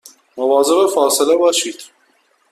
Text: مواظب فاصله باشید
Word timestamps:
مواظب 0.37 0.87
فاصله 0.95 1.35
باشید 1.35 1.75